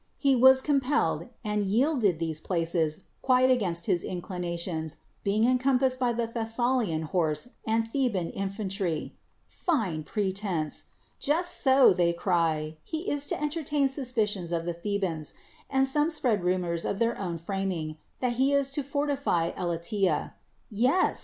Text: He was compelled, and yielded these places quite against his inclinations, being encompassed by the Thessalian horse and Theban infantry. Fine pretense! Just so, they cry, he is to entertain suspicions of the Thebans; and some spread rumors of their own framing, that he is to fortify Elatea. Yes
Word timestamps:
He 0.17 0.35
was 0.35 0.61
compelled, 0.63 1.29
and 1.43 1.61
yielded 1.61 2.17
these 2.17 2.41
places 2.41 3.01
quite 3.21 3.51
against 3.51 3.85
his 3.85 4.01
inclinations, 4.03 4.97
being 5.23 5.43
encompassed 5.45 5.99
by 5.99 6.11
the 6.11 6.25
Thessalian 6.25 7.03
horse 7.03 7.49
and 7.67 7.87
Theban 7.87 8.31
infantry. 8.31 9.13
Fine 9.47 10.01
pretense! 10.05 10.85
Just 11.19 11.61
so, 11.61 11.93
they 11.93 12.13
cry, 12.13 12.77
he 12.83 13.11
is 13.11 13.27
to 13.27 13.39
entertain 13.39 13.87
suspicions 13.87 14.51
of 14.51 14.65
the 14.65 14.73
Thebans; 14.73 15.35
and 15.69 15.87
some 15.87 16.09
spread 16.09 16.43
rumors 16.43 16.83
of 16.83 16.97
their 16.97 17.15
own 17.19 17.37
framing, 17.37 17.97
that 18.21 18.37
he 18.41 18.53
is 18.53 18.71
to 18.71 18.81
fortify 18.81 19.51
Elatea. 19.51 20.33
Yes 20.71 21.19